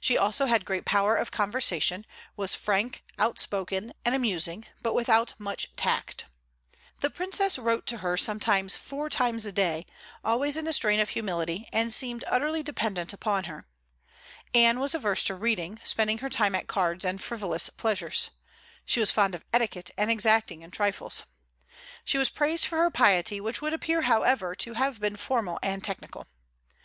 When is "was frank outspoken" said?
2.36-3.92